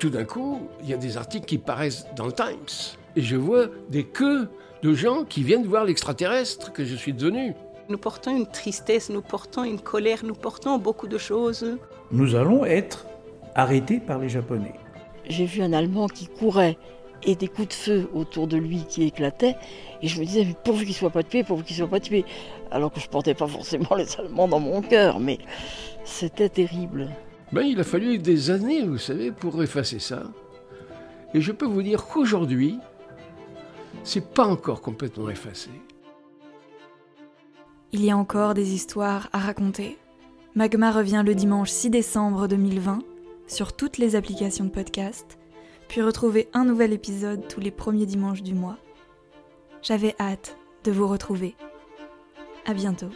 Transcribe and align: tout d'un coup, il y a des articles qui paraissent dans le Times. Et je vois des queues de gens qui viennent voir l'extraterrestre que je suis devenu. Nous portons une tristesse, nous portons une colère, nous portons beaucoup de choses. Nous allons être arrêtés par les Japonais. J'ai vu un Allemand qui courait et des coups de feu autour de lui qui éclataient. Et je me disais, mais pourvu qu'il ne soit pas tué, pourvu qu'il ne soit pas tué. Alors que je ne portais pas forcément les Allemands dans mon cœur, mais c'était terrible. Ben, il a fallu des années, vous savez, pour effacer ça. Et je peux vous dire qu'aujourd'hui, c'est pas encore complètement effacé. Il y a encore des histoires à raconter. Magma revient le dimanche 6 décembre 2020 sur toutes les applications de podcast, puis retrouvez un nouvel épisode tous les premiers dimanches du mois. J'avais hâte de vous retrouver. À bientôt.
tout 0.00 0.10
d'un 0.10 0.24
coup, 0.24 0.62
il 0.82 0.88
y 0.88 0.94
a 0.94 0.96
des 0.96 1.18
articles 1.18 1.44
qui 1.44 1.58
paraissent 1.58 2.06
dans 2.16 2.26
le 2.26 2.32
Times. 2.32 2.96
Et 3.16 3.20
je 3.20 3.36
vois 3.36 3.66
des 3.90 4.04
queues 4.04 4.48
de 4.82 4.94
gens 4.94 5.24
qui 5.24 5.42
viennent 5.42 5.66
voir 5.66 5.84
l'extraterrestre 5.84 6.72
que 6.72 6.84
je 6.84 6.96
suis 6.96 7.12
devenu. 7.12 7.54
Nous 7.90 7.98
portons 7.98 8.34
une 8.34 8.46
tristesse, 8.46 9.10
nous 9.10 9.20
portons 9.20 9.62
une 9.62 9.78
colère, 9.78 10.20
nous 10.24 10.34
portons 10.34 10.78
beaucoup 10.78 11.06
de 11.06 11.18
choses. 11.18 11.76
Nous 12.12 12.34
allons 12.34 12.64
être 12.64 13.06
arrêtés 13.54 14.00
par 14.00 14.18
les 14.18 14.30
Japonais. 14.30 14.74
J'ai 15.28 15.44
vu 15.44 15.60
un 15.60 15.74
Allemand 15.74 16.08
qui 16.08 16.28
courait 16.28 16.78
et 17.22 17.34
des 17.34 17.48
coups 17.48 17.68
de 17.68 17.74
feu 17.74 18.08
autour 18.14 18.46
de 18.46 18.56
lui 18.56 18.84
qui 18.88 19.02
éclataient. 19.02 19.56
Et 20.00 20.08
je 20.08 20.18
me 20.18 20.24
disais, 20.24 20.46
mais 20.46 20.56
pourvu 20.64 20.84
qu'il 20.84 20.94
ne 20.94 20.98
soit 20.98 21.10
pas 21.10 21.22
tué, 21.22 21.44
pourvu 21.44 21.62
qu'il 21.62 21.74
ne 21.74 21.80
soit 21.80 21.90
pas 21.90 22.00
tué. 22.00 22.24
Alors 22.70 22.90
que 22.90 23.00
je 23.00 23.06
ne 23.06 23.10
portais 23.10 23.34
pas 23.34 23.46
forcément 23.46 23.94
les 23.96 24.18
Allemands 24.18 24.48
dans 24.48 24.60
mon 24.60 24.80
cœur, 24.80 25.20
mais 25.20 25.38
c'était 26.04 26.48
terrible. 26.48 27.10
Ben, 27.52 27.62
il 27.62 27.80
a 27.80 27.84
fallu 27.84 28.18
des 28.18 28.50
années, 28.50 28.82
vous 28.82 28.98
savez, 28.98 29.32
pour 29.32 29.62
effacer 29.62 29.98
ça. 29.98 30.24
Et 31.34 31.40
je 31.40 31.52
peux 31.52 31.66
vous 31.66 31.82
dire 31.82 32.04
qu'aujourd'hui, 32.06 32.78
c'est 34.04 34.32
pas 34.32 34.46
encore 34.46 34.80
complètement 34.80 35.28
effacé. 35.28 35.70
Il 37.92 38.04
y 38.04 38.10
a 38.10 38.16
encore 38.16 38.54
des 38.54 38.72
histoires 38.74 39.28
à 39.32 39.38
raconter. 39.38 39.98
Magma 40.54 40.92
revient 40.92 41.22
le 41.26 41.34
dimanche 41.34 41.70
6 41.70 41.90
décembre 41.90 42.46
2020 42.46 43.00
sur 43.48 43.72
toutes 43.72 43.98
les 43.98 44.14
applications 44.14 44.64
de 44.64 44.70
podcast, 44.70 45.38
puis 45.88 46.02
retrouvez 46.02 46.48
un 46.52 46.64
nouvel 46.64 46.92
épisode 46.92 47.48
tous 47.48 47.60
les 47.60 47.72
premiers 47.72 48.06
dimanches 48.06 48.42
du 48.42 48.54
mois. 48.54 48.78
J'avais 49.82 50.14
hâte 50.20 50.56
de 50.84 50.92
vous 50.92 51.08
retrouver. 51.08 51.56
À 52.64 52.74
bientôt. 52.74 53.10